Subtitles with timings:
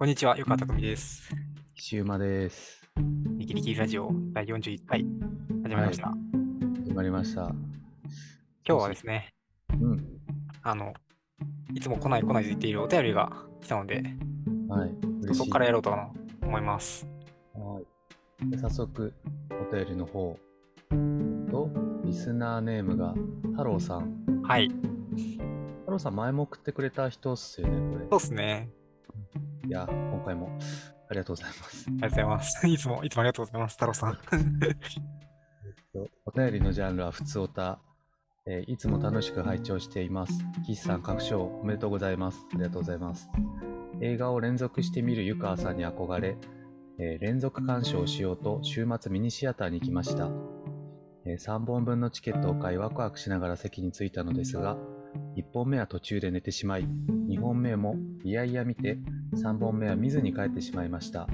[0.00, 1.28] こんにちは、よかたくみです。
[1.74, 2.88] シウマです。
[3.36, 5.04] ギリギリラジオ第41回
[5.62, 6.14] 始まりました。
[6.86, 7.42] 始まりました。
[7.42, 7.58] 今
[8.64, 9.34] 日はですね、
[9.78, 10.02] うん。
[10.62, 10.94] あの、
[11.74, 14.02] いつも来ない来ないと言っているお便りが来たので、
[14.70, 15.34] はい。
[15.34, 15.94] そこからやろうと
[16.40, 17.06] 思います。
[17.52, 17.82] は
[18.42, 18.50] い。
[18.50, 19.12] で早速、
[19.50, 20.38] お便りの方
[21.50, 21.68] と、
[22.04, 23.12] リスナーネームが
[23.50, 24.42] 太郎さん。
[24.44, 28.06] はい、太郎さん、前も送ってくれた人っすよね、これ。
[28.08, 28.70] そうですね。
[29.70, 30.50] いや、今回も
[31.08, 31.86] ありがとうございます。
[31.86, 32.66] ありがとうございます。
[32.66, 34.18] いつも、いつもありがとうございます、太郎さん。
[36.26, 37.78] お便りのジャンルは普通おた。
[38.46, 40.32] えーいつも楽しく拝聴しています。
[40.66, 42.44] 岸さん、各賞おめでとうございます。
[42.52, 43.30] ありがとうございます。
[44.00, 46.36] 映画を連続して見る湯川さんに憧れ、
[46.98, 50.32] えー連続鑑賞しようと週末ミニシアターに行きました。
[51.24, 54.76] え3本分のチケットを買いワクワクしながら席に着いたのですが、
[55.36, 58.98] 1本目は途中で寝てしまい、2本目もいやいや見て、
[59.34, 61.28] 3本目は見ずに帰ってしまいました。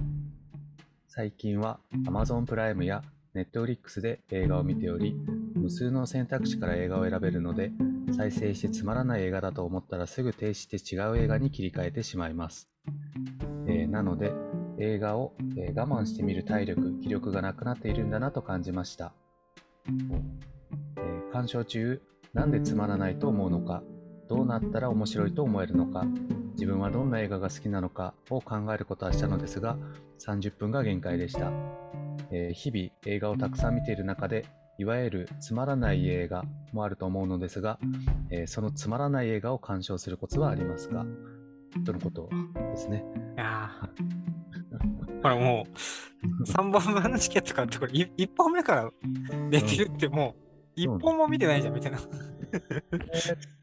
[1.09, 3.03] 最近は Amazon プライムや
[3.35, 5.15] Netflix で映画を見ており、
[5.55, 7.73] 無数の選択肢から映画を選べるので、
[8.17, 12.69] 再生してつまらない映画だと思ったらすぐ停止して違う映画に切り替えてしまいます。
[13.67, 14.33] えーなので、
[14.79, 19.13] 映画を、えー我慢して見る体力、気力がなくなっているんだなと感じました。
[19.89, 22.01] えー鑑賞中、
[22.37, 23.83] なんでつまらないと思うのか、
[24.29, 26.05] どうなったら面白いと思えるのか、
[26.53, 29.79] 自分はどんな映画が好きなのかを考えることはしたのですが、
[30.25, 31.51] 30分が限界でした。
[32.31, 34.47] えー日々映画をたくさん見ている中で
[34.79, 37.79] いわゆるつまらない映画もあると思うのですが、
[38.31, 41.07] えーそのつまらない映画を鑑賞するコツはありますか？
[41.87, 43.03] とのことですね。
[43.35, 48.91] いやー これもう、3本分のチケット買って、これ1本目から
[49.51, 50.46] 寝てるってもう、
[50.77, 51.99] 1本も見てないじゃん、みたいな。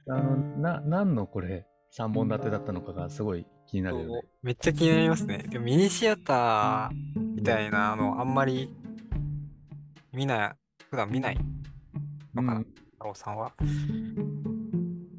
[0.10, 4.22] あのな何のこれ3本立てだったのかがすごい気になるよね。
[4.42, 5.46] めっちゃ気になりますね。
[5.50, 8.74] でもミニシアターみたいなのあんまり
[10.12, 10.56] 見ない、
[10.90, 11.38] 普段見ない
[12.34, 13.54] のかな、うん太郎さんは。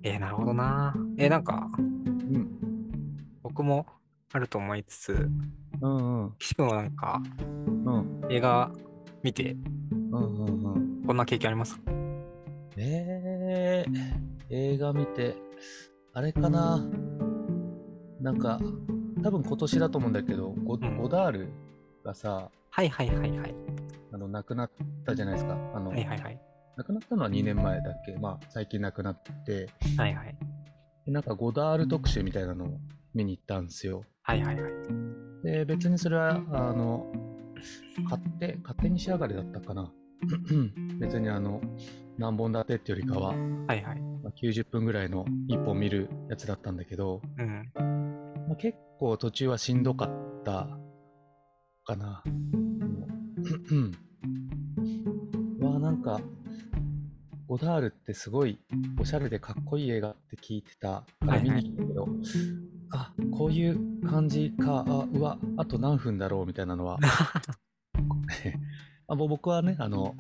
[0.03, 0.95] えー、なるほどな。
[1.17, 2.51] えー、なんかうん
[3.43, 3.87] 僕も
[4.33, 5.29] あると思いつつ、
[5.81, 7.23] うんうん岸君はなんか
[7.87, 8.71] うん映画
[9.23, 9.57] 見て？
[9.93, 10.64] うんうんうん
[11.07, 11.79] こんな経験あります？
[12.77, 13.93] えー、
[14.51, 15.37] 映画見て、
[16.13, 16.83] あれかな？
[18.21, 18.59] なんか、
[19.23, 21.49] 多分今年だと思うんだけど、ゴうんゴダール
[22.05, 23.55] がさ、はいはいはいはい。
[24.13, 24.71] あの亡くなっ
[25.05, 25.55] たじゃないですか。
[25.75, 26.41] あの、はいはいはい。
[26.77, 28.17] 亡くなったのは2年前だっけ？
[28.19, 30.37] まあ、最近亡くなって、はいはい。
[31.07, 32.69] でなんかゴダール特集みたいなのを
[33.15, 34.05] 見に行ったんですよ。
[34.23, 34.73] はいはいはい。
[35.45, 37.07] で、別にそれは、あの、
[38.05, 39.93] 勝手、勝手に仕上がりだったかな。
[40.99, 41.61] 別にあの、
[42.19, 43.35] 何本立てってよりかは、
[43.67, 44.01] はいはい。
[44.23, 47.73] まあ90分ぐらいの1本見るやつだったんだけど、うん。
[47.75, 50.69] まあ、結構途中はしんどかった
[51.85, 52.23] かな。
[52.27, 53.93] うん
[55.61, 56.21] うわなんか、
[57.47, 58.59] ゴダールってすごい
[58.99, 62.09] おしゃれでかっこいい映画って聞いてたから見に行ったけど、
[62.93, 66.99] あ、こういう感じか、あ、うわ、あと何分だろうみたいなのは、
[69.07, 70.15] あ僕はね、あの、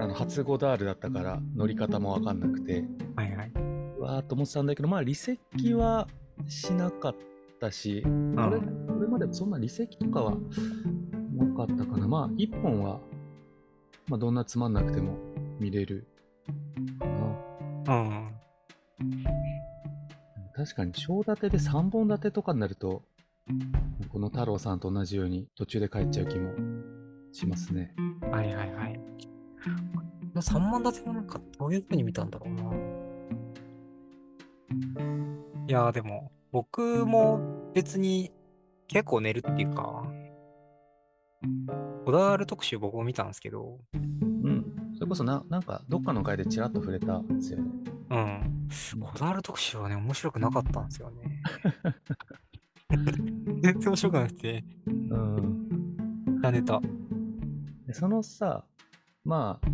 [0.00, 2.84] あの初ゴダールだったから乗り方もわかんなくて、
[3.16, 3.52] はいはい。
[3.98, 6.08] うわーっと思ってたんだけど、まあ、離席は
[6.48, 7.16] しなかっ
[7.60, 10.36] たし、これ、これまでもそんな離席とかは
[11.36, 12.08] なかったかな。
[12.08, 13.00] まあ、一本は、
[14.08, 15.18] まあ、どんなつまんなくても
[15.60, 16.06] 見れる
[16.98, 17.06] か
[17.86, 17.94] な。
[17.98, 18.32] うん。
[20.54, 23.02] 確かに、小立てで3本立てとかになると、
[24.08, 26.52] この太郎さんと同じように途中で帰っちゃう気も
[27.32, 27.94] しますね。
[28.30, 28.94] はいはいはい。
[28.94, 29.00] こ
[30.34, 32.62] の3万立てもなんかどういう風に見たんだろうな。
[35.68, 38.30] いやーでも、僕も別に
[38.88, 40.04] 結構寝るっていうか、
[42.04, 44.64] ゴダール特集僕も見たんですけど、うん。
[44.94, 47.70] それこそな、なんか、どっかの回でちらっと触れたんですよね。
[48.10, 48.68] うん。
[49.00, 51.42] ゴダール特集はね、面白くなかったんですよね。
[53.62, 55.62] 全然面白くなくて、うん。
[56.42, 56.80] やネタ。
[57.92, 58.64] でそのさ、
[59.22, 59.68] まあ、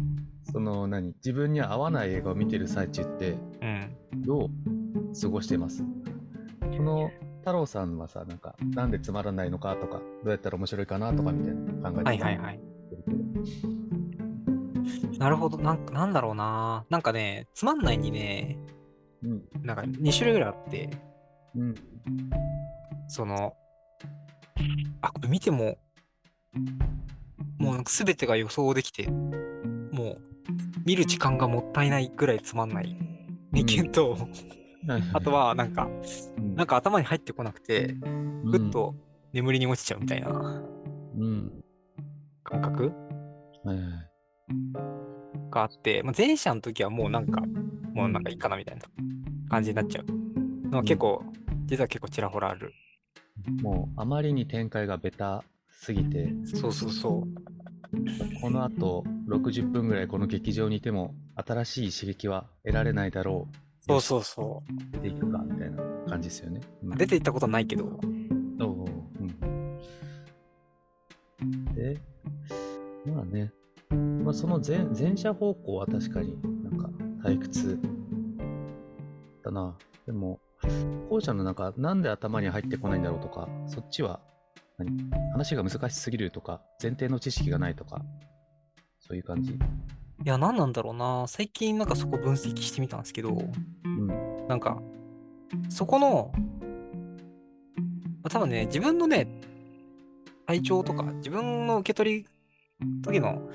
[0.51, 3.97] その何、自分に合わない映画を見てる最中って、うん。
[4.27, 4.51] どう
[5.21, 5.85] 過ごしてます？
[5.85, 5.87] こ
[6.83, 12.61] の太郎さんはさ、なんか、なんでつまらないのかとか、どうやったら面白いかなとかみたいな考えてはいはいはい。
[15.21, 15.57] なるほど。
[15.59, 16.87] なんかなんだろうな。
[16.91, 18.59] なんかね、つまんないにね、
[19.23, 19.45] うん。
[19.63, 20.91] なんか2種類ぐらいあって、
[21.55, 21.75] うん。
[23.07, 23.55] その、
[25.03, 25.79] あ、これ見ても、
[27.59, 30.21] もうなんか全てが予想できて、もう
[30.87, 32.97] 見る時間がもったいないぐらいつまんない。
[33.55, 34.17] 意見と、
[35.13, 35.89] あとはなんか、
[36.39, 38.95] うん、なんか頭に入ってこなくて、うん、ふっと
[39.33, 40.29] 眠りに落ちちゃうみたいな。
[41.19, 41.53] うん。
[42.45, 42.93] 感覚？
[45.51, 47.43] があって、まあ、前者の時はもうなんか、
[47.93, 48.83] もうなんかいいかなみたいな
[49.51, 50.07] 感じになっちゃう。
[50.69, 51.23] のは結構、
[51.67, 52.73] 実は結構ちらほらある。
[53.63, 55.43] もうあまりに展開がベタ
[55.81, 58.41] すぎて、そうそうそう。
[58.43, 63.57] この後60分ぐらいこの劇場にいても新しい刺激は得られないだろう。
[63.81, 66.61] そうそうそ出ていくかみたいな感じですよね。
[66.83, 66.97] うんう。
[66.97, 67.93] 出ていったことないけど、おう
[68.61, 68.89] おう
[71.41, 71.97] うん、で、
[73.07, 73.53] まあね、
[74.25, 76.91] まあ、その前前者方向は確かになんか
[77.23, 77.79] 退屈
[79.45, 79.77] だな。
[80.07, 80.41] でも、
[81.09, 84.38] 後者のなんかなんで頭に入ってこないんだろうとか、そっちは何
[85.33, 88.03] 話が難しすぎるとか、前提の知識がないとか、
[89.01, 89.53] そういう感じ？
[89.53, 89.57] い
[90.25, 91.27] や、何なんだろうな。
[91.29, 93.39] 最近なんかそこ分析してみたんですけど、
[93.85, 94.07] うん。
[94.49, 94.81] なんか、
[95.69, 96.41] そこの、ま
[98.25, 99.29] あ多分ね、自分のね、
[100.47, 102.27] 体調とか、自分の受け取り
[103.03, 103.49] 時の、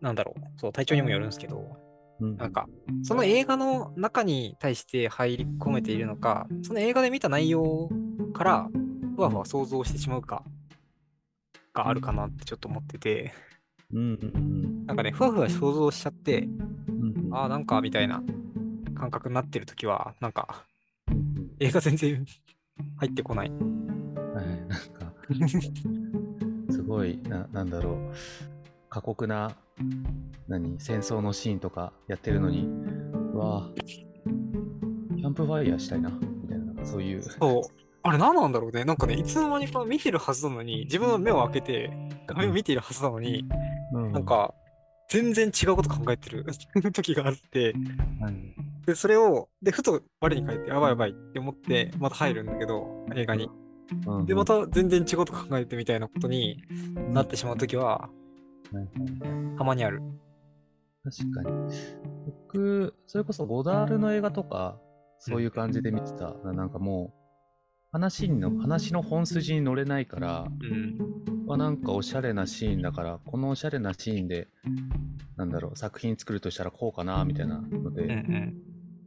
[0.00, 1.76] なんだろう、そう、体調にもよるんですけど、
[2.20, 2.66] うん、なんか、
[3.02, 7.90] その映画の中に対して入り込めているのか、その映画で見た内容
[8.32, 8.68] から、
[9.16, 10.44] ふわふわ想像してしまうか、
[11.72, 13.32] があるかなってちょっと思ってて、
[13.92, 17.34] うんうんなんかね、ふわふわ想像しちゃって、うんうん。
[17.34, 18.22] ああ、なんか、みたいな
[18.94, 20.64] 感覚になってる時は、なんか、
[21.10, 21.26] うん
[21.58, 22.26] 映画全然
[22.98, 23.48] 入ってこない。
[23.48, 25.14] うんはい、なんか、
[26.70, 28.12] すごい、ななんだろう、
[28.90, 29.56] 過酷な、
[30.46, 32.66] 何、戦争のシーンとかやってるのに、
[33.32, 33.74] うわぁ、
[35.16, 37.22] キャンプファイヤーしたいな、みたいな、なんかそういう。
[37.22, 37.85] そう。
[38.06, 38.84] あれ何なんだろうね。
[38.84, 41.90] なんかね、いつの間にか見てるはずなのに、自分は目を開けて、
[42.26, 43.44] 画面を見ているはずなのに、
[43.92, 44.54] うなん、か、
[45.08, 46.44] 全然違うこと考えてる
[46.92, 47.74] 時があって、
[48.20, 48.34] はい
[48.86, 53.50] で、それを、で、ふと我に返って、やばいやばいって思って、また入るんだけど、映画に。
[54.06, 56.62] うんで、また全然違うこと考えてみたいなことに
[57.12, 58.08] なってしまう時は、
[59.58, 60.02] たまにある。
[61.02, 61.50] 確かに。
[62.26, 64.78] 僕、それこそゴダールの映画とか、
[65.18, 66.34] そういう感じで見てた。
[66.44, 67.25] ななんかもう、
[67.96, 70.98] 話の、話の本筋に乗れないから、うん。
[71.46, 74.48] まあ、なんかおしゃれなシーンだから、このおしゃれなシーンで、
[75.36, 78.54] なんだろう、作品作るとしたらこうかな、みたいなので、うんうん。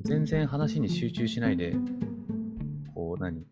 [0.01, 1.75] 全然話に集中しないで、
[2.95, 3.45] こう何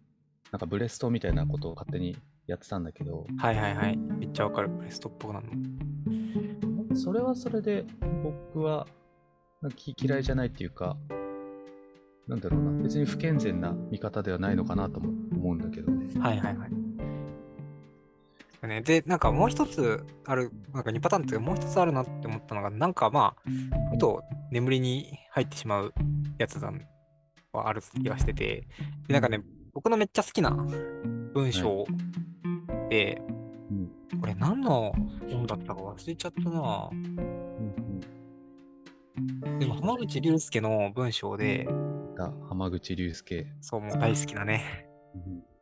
[0.52, 2.18] なんかブレストみたいなことを勝手に
[2.48, 3.98] やってたんだけど、はいはいはい。
[3.98, 4.70] めっちゃわかる。
[4.80, 5.48] ベストっぽくなる
[6.90, 6.96] の。
[6.96, 7.86] それはそれで
[8.24, 8.88] 僕は
[10.02, 10.98] 嫌いじゃないっていうか、
[12.28, 16.08] なんだろうな、別に不健全な見方ではないのかなとも思うんだけどね。
[16.20, 16.72] はいはいはい。
[18.68, 23.42] ね、で、なんかもう一つある、なんか2パターンっていうかもう一つあるなって思ったのが、なんかまあ、
[23.92, 25.94] ふと眠りに入ってしまう
[26.38, 26.72] やつだ
[27.54, 28.68] はある気がしてて、
[29.08, 29.42] でなんかね、
[29.74, 30.52] 僕のめっちゃ好きな
[31.34, 31.86] 文章
[32.90, 33.22] で、
[33.72, 33.92] うん。
[34.20, 34.94] これ何の
[35.30, 37.38] 本だったか忘れちゃったなうん
[39.60, 41.68] でも浜口竜介の文章で、
[42.26, 42.32] うん。
[42.42, 43.48] だ浜口竜介。
[43.62, 45.58] そう、もう大好きなね、うん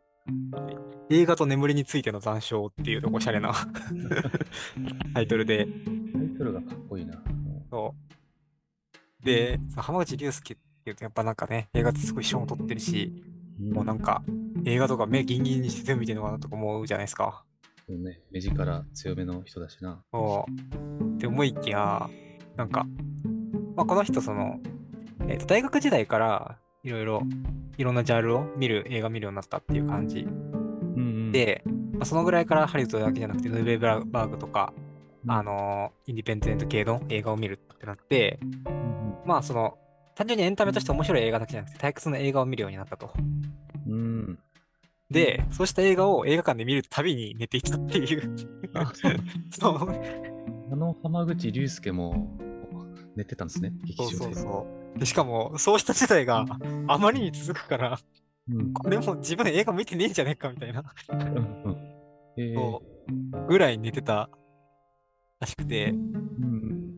[1.10, 3.54] 映画と眠りについての残暑っていうおしゃれな
[5.14, 5.68] タイトルで、
[6.14, 7.24] タイトルがかっこいいな。
[7.70, 7.94] そ
[9.22, 9.26] う。
[9.26, 13.24] で、浜口竜介っていうと、やっぱなんかね、映画ってすごい賞も取ってるし、
[13.60, 14.24] もうなんか、
[14.66, 17.46] 映画とか目ギンギンにして全部見てるのかなとか思うじゃないですか。
[17.88, 20.04] そうね、目力強めの人だしな。
[20.12, 21.16] そう。
[21.16, 22.10] って思いきや、
[22.56, 22.88] なんか、
[23.76, 24.60] まあ、この人、その、
[25.28, 27.22] えっ、と、大学時代から、いろいろ、
[27.78, 31.64] いろんなジャンルを見る、映画見るようになったっていう感じうんうん、で、
[31.94, 34.74] まあ、そのぐらいからハリウッドだけじゃなくて、ヌーベバーグとか、
[35.26, 39.78] うんあのーインディペンデント系の映画を見るってなって、うんまあその、
[40.14, 43.12] 単純にエンタメとして面白い映画だけじゃなくて、退屈な映画を見るようになったと。
[43.88, 43.94] うん。
[43.94, 44.40] うん。
[45.10, 48.36] で、そうした映画を映画館で見るたびに寝ていたっていう。
[48.76, 49.14] あ、そう
[49.52, 49.92] そう
[50.72, 52.38] あの浜口竜介も
[53.16, 54.36] 寝てたんですね、劇そう場で。
[54.36, 54.85] そうそう。
[54.98, 56.46] でしかも、そうした事態が
[56.88, 58.00] あまりに続くから、
[58.50, 58.74] うん。
[58.74, 60.84] これもう自分で映画見てねえんじゃねえかみたいな、
[62.38, 62.42] え。
[62.42, 62.80] ー
[63.48, 64.30] ぐらい寝てた
[65.40, 66.96] らしくて、うん。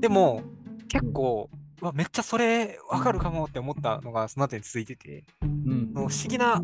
[0.00, 0.42] でも、
[0.88, 5.92] 結構、うわめっちゃそれわかるかもって思ったのがその後に続いてて、うん。
[5.94, 6.62] 不思議な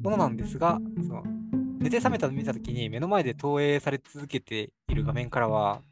[0.00, 1.22] ものなんですが、その
[1.78, 5.82] 寝て覚めたのを見たときに目の前で投影され続けている画面からは、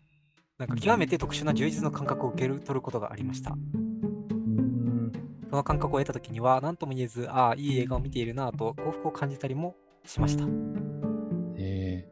[0.59, 3.53] なんか極めて特殊な充実の感覚を受ける取ることがありました。
[3.53, 5.13] うん
[5.51, 10.45] その感覚を得たときには、何とも言えず、ああ、いい映画を見ているなぁと幸福を感じたりもしました。
[11.57, 12.09] え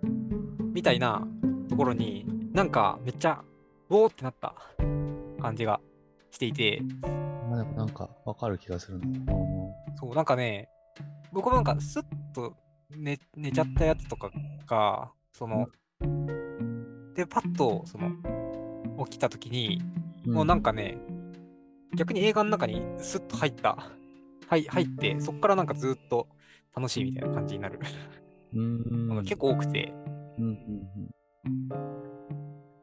[0.72, 1.26] みたいな
[1.68, 3.42] ところに、なんかめっちゃ、
[3.88, 4.54] おーってなった
[5.40, 5.80] 感じが
[6.30, 9.06] していて、ーまあ、なんかわかる気がするな。
[9.96, 10.68] そう、なんかね、
[11.32, 12.54] 僕もなんかスッと
[12.90, 14.30] 寝寝ちゃったやつとか
[14.66, 15.66] が、その、
[17.14, 18.10] で、パッと、その、
[19.06, 19.82] 起きたときに、
[20.26, 20.98] もうなんかね、
[21.94, 23.90] 逆に映画の中にスッと入った、
[24.46, 26.28] はい、入って、そこからなんかずっと
[26.74, 27.80] 楽しいみたいな感じになる。
[28.54, 29.08] うん。
[29.08, 29.92] のが結構多くて、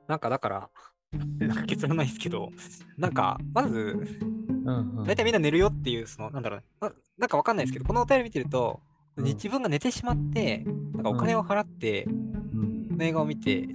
[0.08, 0.70] なんかだから、
[1.40, 2.50] なんか結論ないですけど、
[2.98, 3.96] なんか、まず、
[5.06, 8.82] 大体みんな寝るよっていう、その、なんだろうな、ななんかわかんないですけど、このお便り見てると、
[9.16, 9.26] うん。
[9.26, 12.10] 自分が寝てしまって、なんかお金を払って、う
[12.96, 12.98] ん。
[13.02, 13.68] 映画を見て、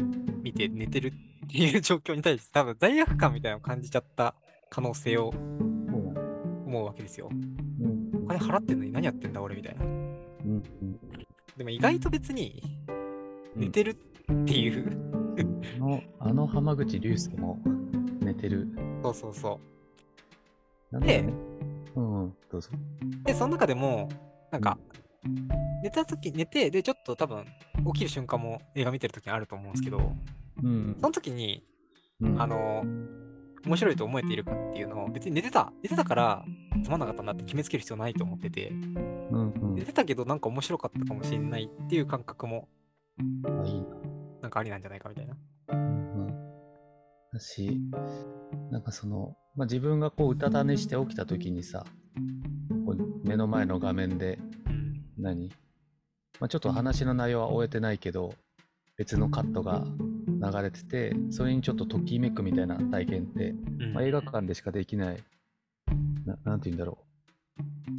[0.45, 4.35] 見て寝てるっていう状況に対して、多分罪悪感みたいなのを感じちゃった
[4.69, 7.31] 可能性を思うわけですよ。
[7.33, 9.85] うんお金払ってんのに何やってんだ俺みたいな。
[9.85, 10.63] うん
[11.57, 12.63] でも意外と別に
[13.57, 14.91] うん寝てるっていう、
[15.77, 17.59] あのあの浜口竜介も
[18.21, 18.69] 寝てる。
[19.03, 19.61] そうそうそ。
[20.93, 21.05] うん
[21.97, 22.71] うん、どうぞ。
[22.73, 23.25] う。
[23.25, 24.09] で、その中でも、
[24.51, 24.79] なんか、
[25.83, 27.45] 寝た時寝て、で、ちょっと多分、
[27.93, 30.13] 起きる瞬間も映画見てる時にあると思うんですけど、
[30.63, 31.63] うんその時に、
[32.21, 32.85] うんあの、
[33.67, 36.45] 面白いと思えているかっていうのを、別に寝てた、寝てたから
[36.83, 42.69] つまんなかったなって決めつける必要ないと思ってて、うんうん寝てたけどなんか面白かったかもしれないっていう感覚も、
[43.19, 43.87] あ、いいな。
[44.43, 45.37] なんかありなんじゃないかみたいな。
[45.69, 46.35] うんうん。
[47.33, 47.81] だし、
[48.71, 51.85] なんかその、まあ、自分がこう、うたた寝して起きた時にさ、
[52.87, 54.39] こう目の前の画面で、
[55.19, 55.49] 何？
[56.41, 58.35] まあ、ちょっと話の内容は終えてないけど、
[58.97, 59.85] 別のカットが
[60.27, 65.23] 流れてて、それにちょっとときめくみたいな体験って、うんまあ、映画館でしかできない、
[66.25, 67.05] ななんて言うんだろう。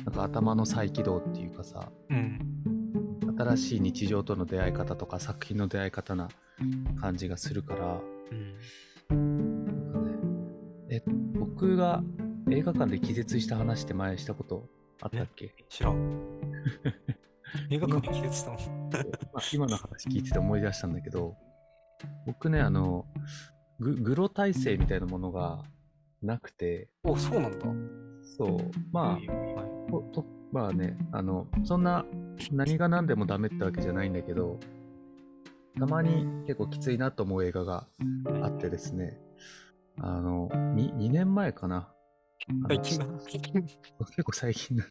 [0.03, 2.39] なんか頭の再起動っていうかさ、うん。
[3.38, 6.29] 新しい日常との出会い方とか作品の出会い方な
[7.00, 8.01] 感じがするから、
[9.12, 9.38] うん。
[9.84, 11.03] なんかね、え、
[11.39, 12.03] 僕が
[12.50, 14.67] 映画館で気絶した話って前したこと
[15.01, 16.35] あったっけ、知らん。
[17.69, 18.57] 映画館で気絶したの
[19.34, 21.36] まあ今の話聞いてて思い出したんだけど、
[22.25, 23.05] 僕ね、あの、
[23.79, 25.63] ググロ体制みたいなものが
[26.22, 27.65] なくて、お、そうなんだ。
[28.38, 32.05] そう、まあ、ととまあね、あの、そんな
[32.51, 34.60] 何が何でもダメってわけじゃないんだけど、
[35.77, 37.88] たまに結構きついなと思う映画が
[38.41, 39.19] あってですね、
[40.00, 41.89] あの、2, 2年前かな。
[42.68, 43.06] 最近だ。
[44.08, 44.86] 結構最近だ。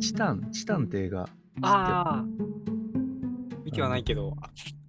[0.00, 1.28] チタン、チタンって映画。
[1.62, 2.24] ああ。
[3.64, 4.36] 見てはないけど、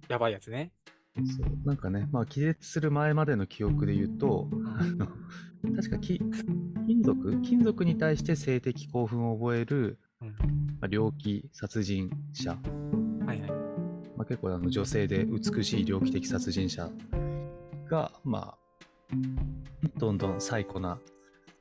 [0.08, 0.72] やばいやつね。
[1.16, 5.06] そうなんかね、まあ気絶する前までの記憶で言うと、あの
[5.74, 6.20] 確かき
[6.86, 7.40] 金属？
[7.42, 10.34] 金属に対して性的興奮を覚える、うんま
[10.82, 12.50] あ、猟奇殺人者、
[13.26, 13.50] はいはい。
[14.16, 16.90] まあ、結構あの女性で美しい猟奇的殺人者
[17.88, 18.58] が、まあ、
[19.98, 20.98] どんどん最古な、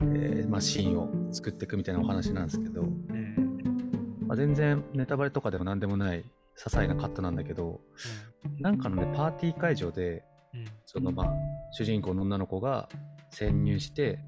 [0.02, 4.18] えーまあ、シーンを作っていくみたいなお話なんですけど、うん。
[4.28, 6.24] まあ、全然ネタバレとかでも何でもない些
[6.56, 7.82] 細なカットなんだけど、
[8.60, 10.24] なんかのね、パーティー会場で、
[10.54, 10.66] うん。
[10.86, 11.34] そのまあ、
[11.72, 12.90] 主人公の女の子が
[13.32, 14.20] 潜入して、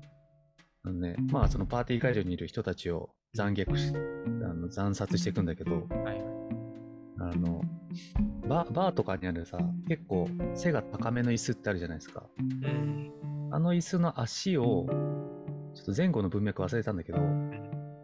[0.83, 6.03] あのね、まあそのパーティー会場にいる人たちを残虐し、あの惨殺していくんだけど、うん。
[6.03, 6.21] はい。
[7.19, 7.61] あの、
[8.47, 9.57] バーバーとかにあるさ、
[9.87, 12.23] 結構背が高めの椅子ってあるじゃないですか。
[12.39, 13.11] うん。
[13.51, 14.85] あの椅子の足を、
[15.77, 17.51] ちょっと前後の文脈忘れたんだけど、うん。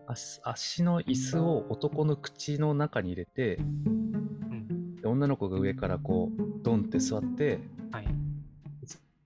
[0.05, 4.95] 足足の椅子を男の口の中に入れて、うん。
[4.97, 7.61] で女の子が上からこう、ドンって座って、
[7.91, 8.07] はい。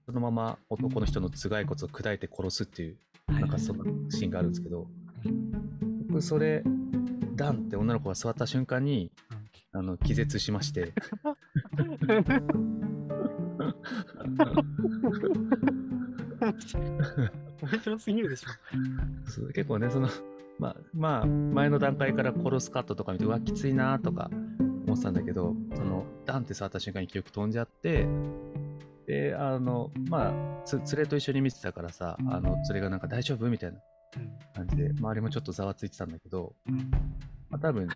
[0.05, 4.87] そのまま男の人の頭蓋骨を砕いて殺すっていう、なんかそんなシーンがあるんですけど、
[6.07, 6.63] 僕それ、
[7.35, 9.11] ダンって女の子が座った瞬間に、
[9.73, 10.93] あの、気絶しまして、
[17.61, 18.49] 面白すぎるでしょ。
[19.29, 20.07] そう結構ね、その、
[20.59, 24.29] まあ、まあ、前の段階から殺すカットとか見て、うわ、きついなとか
[24.85, 28.07] 思ってたんだけど、その、ダンって触った瞬間に記憶飛んじゃって、
[29.05, 33.79] で、あの、まあ、つ連れと一緒に見てたからさ、あの、連れがなんか大丈夫みたいな
[34.17, 34.37] うん。
[34.53, 36.77] 感じで、周りもちょっとざわついてたんだけど、うん。
[37.49, 37.87] まあ、多分、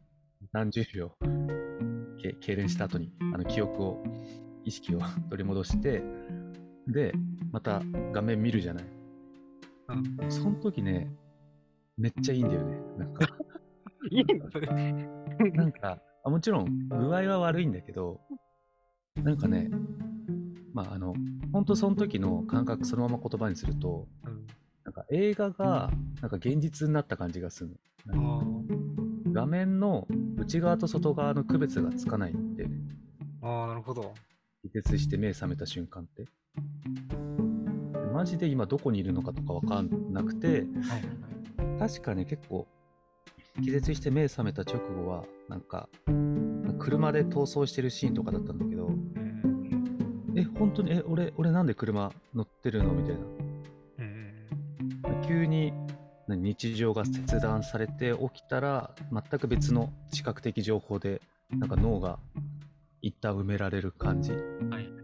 [0.51, 1.11] 何十秒、
[2.21, 4.03] け痙攣した後に、あの、記憶を、
[4.63, 6.03] 意識を 取り戻して、
[6.87, 7.13] で、
[7.51, 7.81] また
[8.13, 8.85] 画面見るじゃない？
[9.89, 10.31] うん。
[10.31, 11.11] その時ね、
[11.97, 12.77] めっちゃいいんだよね。
[12.97, 13.25] なんか、
[14.09, 14.67] いいのそれ。
[14.67, 18.21] なんか、あもちろん具合は悪いんだけど、
[19.15, 19.69] なんかね、
[20.73, 21.13] まああの、
[21.51, 24.47] 本当その時の感覚そのまま言葉にすると、うん。
[24.83, 25.91] なんか映画が
[26.21, 28.63] なんか現実になった感じがするあの。
[28.67, 28.91] ー
[29.33, 32.75] 画面の内側と外側の区別がつかないんで、ね、
[33.41, 34.13] あー、なるほど。
[34.61, 36.25] 気絶して目覚めた瞬間って。
[38.25, 40.65] ジで今どこにいるのかとかわかんなくて。
[41.79, 42.67] 確かね、結構、
[43.63, 45.89] 気絶して目覚めた直後は、なんか、
[46.79, 55.27] 車で逃走してるシーンとかだったんだけど、うんえ、本当に、え、俺、俺なんで車乗ってるのみたいうんな。
[55.27, 55.73] 急に
[56.27, 62.19] 何日常が切断されて起きたら、全く別の視覚的情報で、なんか脳が
[63.01, 64.31] 一旦埋められる感じ。
[64.31, 64.37] は
[64.79, 65.01] い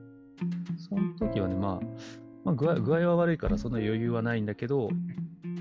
[0.77, 4.87] その時はね、まあ、まあ、具合具合は悪いからそんな余裕はないんだけど、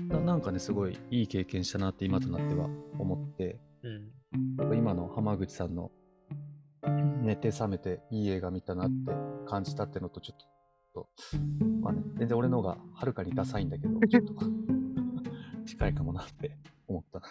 [0.07, 4.73] ななんかね、すごいいい経験したなって今となっては思って、うん。
[4.73, 5.91] 今の浜口さんの
[7.21, 9.11] 寝て覚めていい映画見たなって
[9.45, 10.37] 感じたってのとちょっ
[10.93, 11.09] と、
[11.81, 14.33] まあね、全然俺の方がはるかにダサいんだけど、ちょっと。
[15.67, 17.19] 近いかもなって思った。
[17.19, 17.27] な。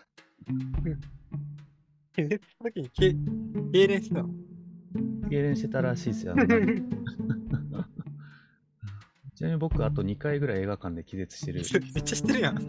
[2.18, 4.28] 寝た時にけ痙攣してたの？
[5.30, 6.34] 痙攣してたらしいですよ。
[6.34, 7.88] あのなんか
[9.36, 11.60] ちなみに僕あと2回ぐらい映画館で気絶してる。
[11.94, 12.56] めっちゃしてるやん。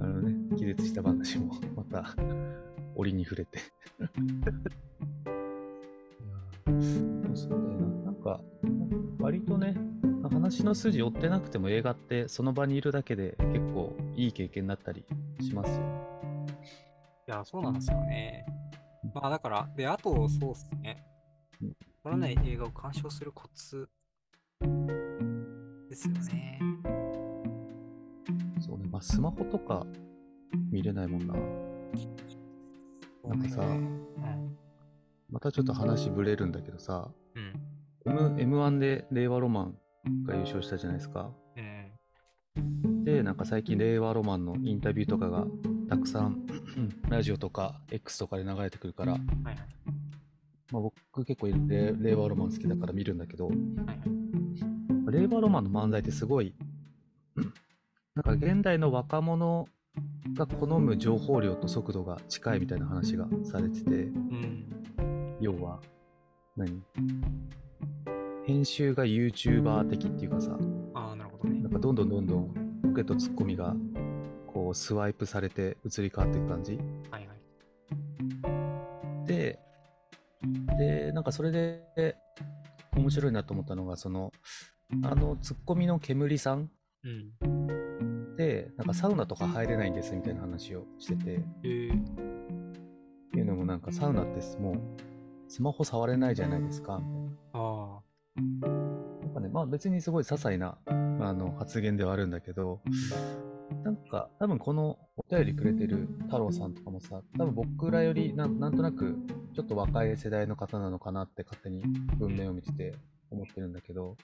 [0.00, 2.14] あのね、気絶した話もまた
[2.94, 3.58] 折に触れて。
[7.34, 7.88] そうだよな。
[8.04, 8.40] なんか、
[9.18, 9.74] 割とね、
[10.22, 15.04] 話の筋追ってなくても映画ってその場にいるだけで結構いい経験になったり
[15.40, 15.80] しますよ。
[17.26, 18.46] いや、そうなんですよね。
[19.12, 21.04] まあだから、で、あと、そうっすね
[21.60, 21.76] うん。
[22.04, 23.88] 撮らない映画を鑑賞するコツ
[25.90, 26.60] ですよね。
[28.60, 29.84] そうね、まあスマホとか
[30.70, 31.34] 見れないもんな。
[33.28, 34.06] なんかさうん。
[35.28, 37.52] またちょっと話ぶれるんだけどさ、うん。
[38.06, 39.78] M M1 で令和ロマン
[40.24, 41.32] が優勝したじゃないですか。
[42.56, 43.04] うん。
[43.04, 45.44] で、なんか最近令和ロマンのインタビューとかが
[45.88, 46.46] たくさん
[47.08, 49.18] ラジオとか X とかで流れてくるから。
[50.72, 53.50] まあ、僕結構令令和ロマン好きだから見るんだけど。
[55.08, 56.54] 令和ロマンの漫才ってすごい、
[58.14, 59.66] なんか現代の若者
[60.34, 64.66] が好む情報量と速度が近いみたいな話がされてて、うん。
[65.40, 65.80] 要は、
[66.56, 66.82] 何？
[68.44, 70.58] 編集が YouTuber 的っていうかさ、
[70.94, 71.72] ああ、なるほどねなん。
[71.72, 73.74] かどんどんどんどんボケとツッコミが
[74.46, 76.78] こうスワイプされて移り変わっていく感じ
[77.10, 77.34] はいは
[79.24, 79.26] い。
[79.26, 79.58] で、
[80.78, 82.16] で、なんかそれで
[82.96, 84.32] 面白いなと思ったのが、その、
[85.02, 86.70] あのツッコミの煙さん。
[87.04, 88.36] うん。
[88.36, 91.68] で、なんかサウナとか入れないんですみたいな話をしてて、え。
[91.68, 92.04] ー、っ
[93.32, 94.80] ていうのもなんかサウナってもう
[95.48, 97.30] スマホ触れないじゃないですか、みたいな。
[97.54, 98.00] あ。
[98.36, 102.80] なんかね、まあ別にすごい些細なあの発言ではあるんだけど、
[103.84, 109.16] なんか多分このお便りくれてる太郎さんとかもさ、多分僕らよりなんなんとなく
[109.54, 111.82] ちょっと若い世代の方なのかなって勝手に
[112.18, 112.94] 文面を見てて
[113.30, 114.16] 思ってるんだけど、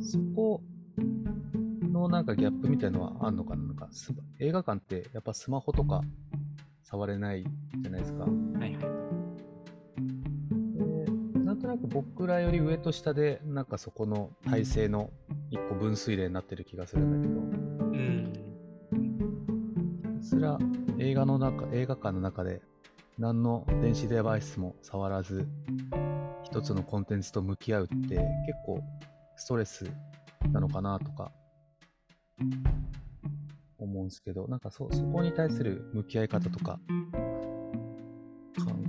[0.00, 0.62] そこ
[1.82, 3.64] のなんかギャップみたいのはあんのかな？
[3.64, 6.02] なんかす映画館ってやっぱスマホとか
[6.84, 7.44] 触れない
[7.80, 8.24] じゃないですか。
[8.24, 8.26] あ。
[8.58, 8.80] はいはい。
[10.76, 15.10] でなんとなく僕らより上と下でなんかそこの体制の
[15.50, 18.32] 一個分水嶺になってる気がするんだけどうん。
[20.20, 20.58] ひたすら
[20.98, 22.60] 映画の中映画館の中で
[23.18, 25.48] 何の電子デバイスも触らず
[26.50, 28.26] 一つのコンテンツと向き合うって結
[28.64, 28.82] 構
[29.36, 29.90] ストレス
[30.52, 31.30] なのかなとか
[33.78, 36.80] 思うんですけどなんかそそこに対する向き合い方とか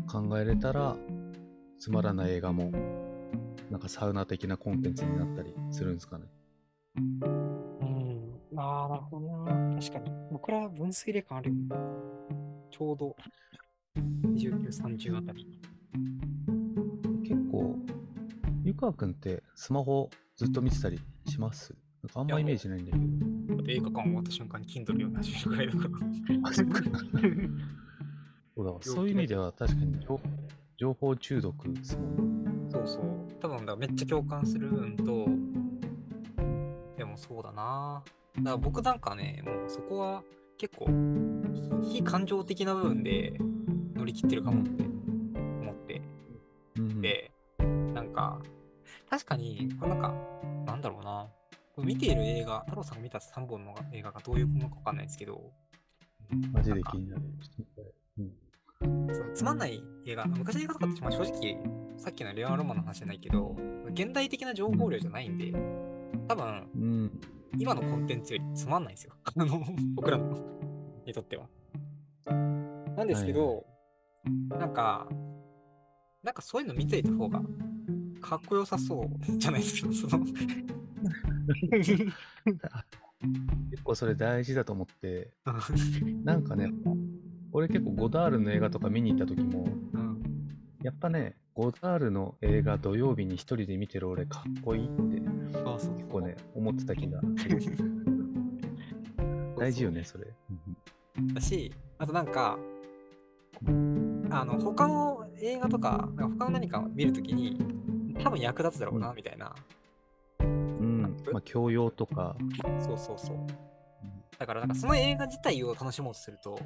[0.08, 0.96] か考えれたら
[1.80, 2.72] つまらない映画も
[3.70, 6.26] なんかサウナ的なコンテンツになったりするんですかね。
[6.98, 8.40] うん。
[8.58, 9.80] ああ、なるほどな。
[9.80, 10.12] 確かに。
[10.32, 11.56] 僕ら分水嶺感あるよ。
[12.72, 13.16] ちょうど
[13.96, 15.59] 29、30あたり。
[18.80, 21.76] 川くんってスマホずっと見てたりします？
[22.04, 23.04] なんかあんまイメージないんだけど。
[23.68, 25.98] 映画館終わった瞬間に Kindle 読み始めるくらいだから。
[26.50, 26.68] あそう
[28.82, 30.20] そういう意味では確かに情
[30.78, 32.52] 情報中毒ですもんね。
[32.72, 33.04] そうそう。
[33.40, 35.28] 多分だめっちゃ共感するんと、
[36.98, 38.04] でもそうだな。
[38.38, 40.24] だから僕なんかね、もうそこは
[40.58, 40.88] 結構
[41.84, 43.34] 非感情的な部分で
[43.96, 44.84] 乗り切ってるかもって
[49.30, 50.14] かに、これなんか、
[50.66, 51.28] なんだろうな。
[51.76, 55.52] これ見ている映画、太郎さんが見た3本の映画がどういうものかわかんないですけど、
[56.52, 57.24] マジで気になる。
[58.18, 58.34] うん
[59.14, 61.60] そのつまんない映画、昔の映画とかってまあ正直、
[61.98, 63.58] さっきのレアロマンの話じゃないけど、
[63.92, 65.52] 現代的な情報量じゃないんで、
[66.30, 67.22] 多分、うん。
[67.58, 69.14] 今のコンテンツよりつまんないんですよ。
[69.36, 69.62] あの、
[69.96, 70.38] 僕らの
[71.06, 71.50] にとっては。
[72.96, 73.66] なんですけど、
[74.50, 75.10] なんか、
[76.24, 77.42] なんかそういうの見ていた方が
[78.20, 79.94] かっこよさそうじゃないですか。
[79.94, 80.26] その
[83.72, 85.32] 結構それ大事だと思って、
[86.24, 86.72] なんかね、
[87.52, 90.20] 俺結構ゴダールの映画とか見に行った時も、うん
[90.82, 97.78] やっぱね、ゴダールの映画土曜日に一人で見てる俺かっこいいって結構ね、思ってた気がする。
[99.60, 100.34] 大事よね、それ。
[101.34, 102.58] だし、あとなんか、
[104.30, 107.58] あの、他の映画とか、か他の何かを見るときに、
[108.24, 109.56] 多分役立つだろうな、みたいな。
[110.40, 111.02] うん。
[111.32, 112.36] まあ、教養とか、
[112.80, 113.38] そうそうそう。
[114.38, 116.60] だから、なんかその映画自体を楽しもうとすると、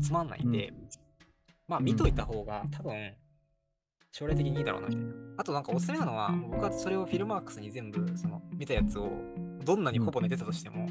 [0.00, 0.72] つまんないんで、
[1.68, 3.14] まあ見といた方が多分、
[4.10, 5.12] 将来的にいいだろうな、みたいな。
[5.38, 9.10] あとなんかおすすめなのは、僕はそれをフィルマークスに全部、その、見たやつを、
[9.64, 10.86] どんなにほぼ寝てたとしても、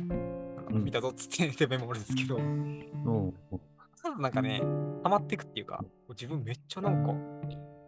[0.69, 0.83] うん。
[0.83, 3.33] 見たぞっつって寝てメモるんですけど、の、
[4.01, 4.61] ただなんかね、
[5.03, 7.13] ハマっていくっていうか、自分めっちゃなんか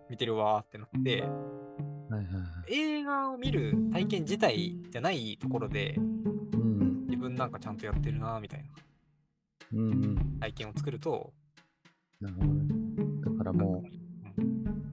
[0.09, 1.23] 見てるわーってなって、
[2.09, 2.73] はいはいはい。
[2.73, 6.01] 映画を見る体験自体じゃないところで、う
[6.57, 7.05] ん。
[7.05, 8.69] 自分なんかちゃんとやってるなーみたいな
[9.73, 10.39] うんうん。
[10.39, 11.33] 体験を作ると、
[12.21, 12.73] なるほどね。
[13.25, 13.83] だからも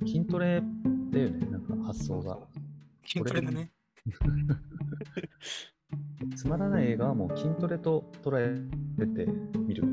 [0.02, 0.62] う、筋トレ
[1.10, 2.38] だよね、なんか発想が。
[3.06, 3.70] 筋トレだね。
[6.36, 8.54] つまらない映画はもう筋トレと捉え
[9.06, 9.26] て
[9.60, 9.84] 見る。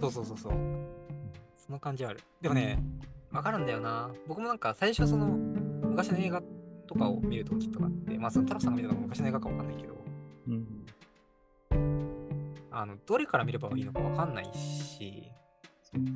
[0.00, 0.52] そうそうそうそう。
[1.56, 2.20] その感じある。
[2.40, 2.82] でもね、
[3.30, 4.10] わかるんだよな。
[4.26, 6.42] 僕もなんか最初その昔の映画
[6.90, 9.94] とかを見るときとかって、まあその太郎さんが見たのが昔の映画かわかんないけど、
[10.48, 10.86] うん。
[12.72, 15.30] あの、どれから見ればいいのかわかんないし、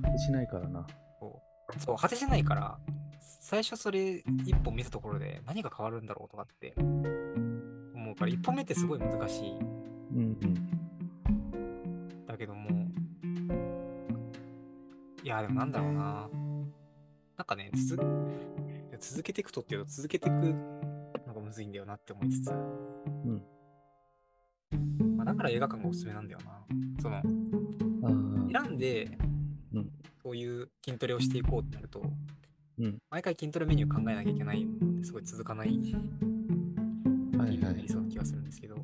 [0.03, 0.85] 果てしないからな。
[1.21, 1.41] そ
[1.77, 2.77] う、そう果てしないから、
[3.21, 9.53] 最初それ一本見たところで何が変わるんだろうとかって思うから、一本目ってすごい難しい。
[9.53, 9.63] う
[10.17, 10.47] んう
[12.21, 12.27] ん。
[12.27, 12.69] だけども、
[15.23, 16.29] いや、でもなんだろうな。
[17.37, 18.05] なんかね、続
[19.11, 20.35] 続けていくとっていうと、続けていく
[21.27, 23.43] のがむずいんだよなって思いつつ、うん。
[25.17, 26.65] まあ、だから映画館がおすすめなんだよな。
[27.01, 27.23] その。
[28.51, 29.19] 選んで、
[29.75, 29.91] うん
[30.23, 32.03] そういう筋トレをしていこうってなると、
[32.79, 32.99] うん。
[33.11, 35.83] 毎回筋トレメニュー考えなきゃいけないのですごい続かないはい
[37.39, 37.89] はにないり。
[37.89, 38.77] そうな気がするんですけど、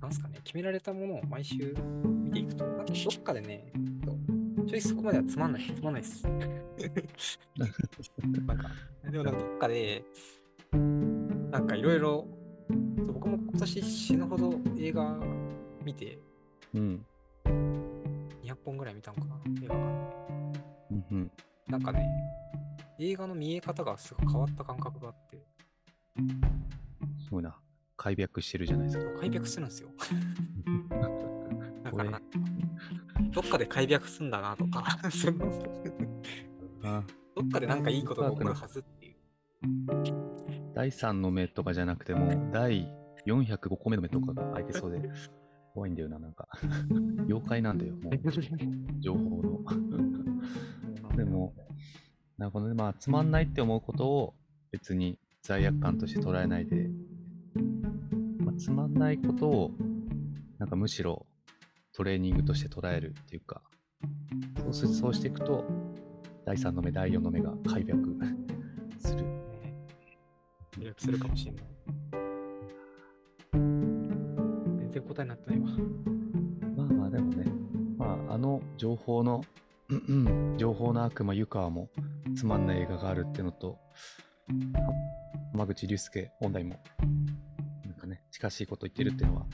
[0.00, 1.74] なんすかね、決められたものを毎週
[2.22, 3.72] 見ていくと、なんかどっかでね、
[4.68, 6.26] そう正直そこまではつまんない、つまんないっす。
[8.46, 8.70] なんか、
[9.10, 10.04] でもなんかどっかで、
[11.50, 12.26] なんかいろいろ、
[13.06, 15.18] 僕も今年死ぬほど映画
[15.84, 16.18] 見て、
[16.74, 17.06] うん。
[18.42, 19.92] 200本ぐらい見たのかな、映画館
[20.52, 20.64] で。
[20.90, 21.30] うんうん。
[21.68, 22.08] なんかね、
[22.98, 25.44] 映画の見え方がすごい変わった感覚があって、
[27.24, 27.58] すごいな。
[27.96, 29.20] 開闢してるじゃないですか。
[29.20, 29.88] 開闢するんですよ。
[31.84, 32.22] だからなんか、
[33.34, 34.84] どっかで開闢すんだなとか、
[37.34, 39.16] どっかでなんかいいことが起こるはずっていう。
[40.74, 42.88] 第3の目とかじゃなくても、第
[43.26, 45.10] 405個目の目とかが開いてそうで、
[45.72, 46.46] 怖いんだよな、なんか。
[47.26, 48.12] 妖怪なんだよ、もう。
[49.00, 49.64] 情報の。
[51.16, 51.54] でも、
[52.38, 52.74] なるほどね。
[52.74, 54.34] まあ、つまんないって思うことを
[54.70, 56.88] 別に罪悪感として捉えないで、
[58.38, 59.70] まあ、つまんないことを、
[60.58, 61.26] なんかむしろ
[61.94, 63.62] トレーニングとして捉えるっていうか、
[64.56, 65.64] そうすそうしていくと、
[66.44, 67.94] 第3の目、第4の目が開闢
[68.98, 69.22] する。
[69.22, 69.76] ね
[70.78, 71.64] 予約するかもしれない。
[73.52, 75.68] 全然答えになってないわ。
[76.76, 77.44] まあまあでもね、
[77.96, 79.44] まああの情報の、
[80.58, 81.90] 情報の悪魔湯川も
[82.34, 83.78] つまんない映画があるっていうのと、
[85.52, 86.82] 浜口竜介本来も、
[87.84, 89.46] なんかね、近しいこと言ってるっていうのは、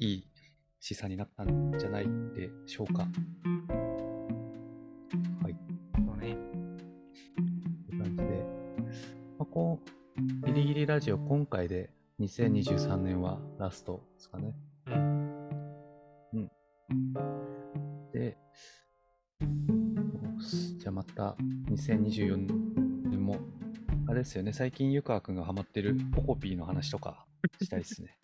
[0.00, 0.31] いい
[0.82, 3.02] 示唆になったんじゃないでしょうか。
[3.02, 3.08] は
[5.48, 5.56] い。
[5.94, 6.36] そうね。
[7.86, 8.44] という感じで、
[9.38, 9.78] まあ、こ
[10.44, 14.56] う、ギリギリラジオ今回で2023年はラストですかね。
[14.88, 15.70] うん。
[16.34, 16.50] うん。
[18.12, 18.36] で、
[20.80, 21.36] じゃあまた
[21.70, 22.36] 2024
[23.08, 23.36] 年も、
[24.08, 27.24] あれですよね、最近湯川くんがハマってるポコピーの話とか
[27.60, 28.08] したいですね。
[28.08, 28.21] ね。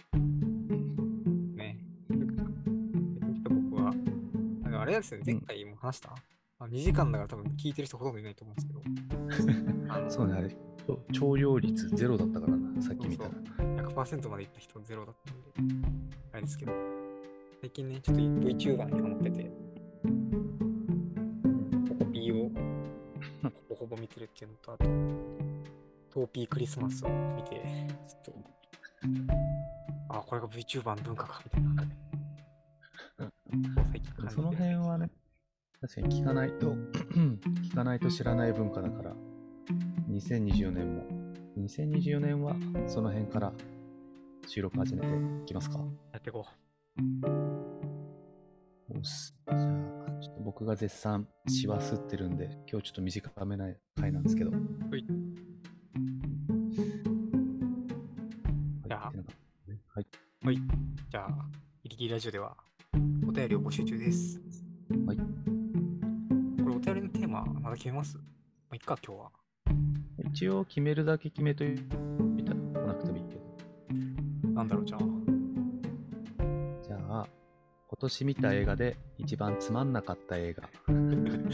[4.99, 6.15] れですよね、前回も話した、
[6.59, 10.57] あ ?2 時間だから多分聞いてる人ほとんどいないと思うんですけど、あ のそうね、あれ、
[11.13, 13.31] 調量率ゼロだったからな、さっき見たら。
[13.89, 15.89] 100%までいった人ゼロだったんで、
[16.33, 16.73] あれですけど、
[17.61, 19.51] 最近ね、ちょっと VTuber にハマってて、
[21.89, 22.51] ポコピーを
[23.43, 24.85] ほぼほぼ見てるっていうのと、あと、
[26.11, 27.61] トーピークリスマスを見て、
[28.07, 28.33] ちょっと、
[30.09, 31.85] あ、これが VTuber の文化か、みたいな。
[33.51, 33.61] 最
[34.03, 35.11] 近感じてその辺はね、
[35.81, 36.75] 確かに聞かないと、
[37.71, 39.17] 聞かないと知らない文化だから、
[40.11, 41.07] 2024年も、
[41.59, 42.55] 2024年は
[42.87, 43.53] その辺から
[44.47, 45.07] 収録始めて
[45.43, 45.79] いきますか。
[46.13, 46.45] やっていこ
[48.91, 49.33] よし。
[49.47, 54.51] じゃあ、ちょっと僕が絶賛、しわすってるんで、今日ちょっと短めな回なんですけど。
[54.51, 54.57] は
[54.97, 55.07] い
[58.87, 59.17] じゃあはい
[59.95, 60.07] はい。
[60.43, 60.47] う。
[60.47, 60.57] はい。
[61.11, 61.29] じゃあ、
[61.83, 62.78] ギリギリラジオではお
[63.39, 64.41] 便りを募集中です。
[65.07, 65.17] はい。
[65.17, 65.23] こ
[66.71, 68.17] れお便りのテーマ、まだ決めます？
[68.17, 68.23] ま
[68.73, 69.31] あ、いっか、今日は。
[70.33, 71.77] 一応決めるだけ決めとい
[72.45, 74.51] たら来なくてもいいけど。
[74.51, 75.01] なんだろう、じゃあ。
[76.83, 77.29] じゃあ、
[77.87, 80.69] 今年見た映画で一番つまんなかった映画。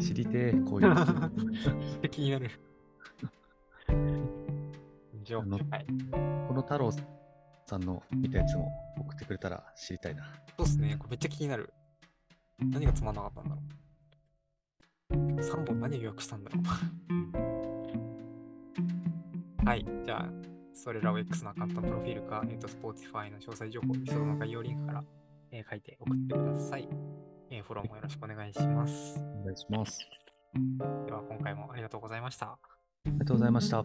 [0.00, 1.04] 知りてえ、こういうの。
[2.08, 2.50] 気になる。
[5.24, 5.46] じゃあ、は
[5.80, 5.86] い。
[6.46, 10.24] この太郎さんの見たやつも送ってくれたら知りたいな。
[10.56, 10.96] そうっすね。
[10.98, 11.72] これめっちゃ気になる。
[12.58, 13.62] 何がつまんなかったんだろ
[15.10, 15.40] う。
[15.40, 16.64] 3本何を予約したんだろう。
[19.66, 19.84] はい。
[20.04, 20.28] じゃあ、
[20.72, 25.04] それらを X のアカウントのプロフィールか、えっと、Spotify の詳細情報、エピソードの概要リンクから、
[25.50, 26.88] えー書いて送ってください。
[27.50, 29.18] えーフォローもよろしくお願いします。
[29.18, 29.98] お願いします。
[31.06, 32.46] では、今回もありがとうございました。
[32.46, 32.58] あ
[33.06, 33.84] りがとうございました。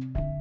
[0.00, 0.39] う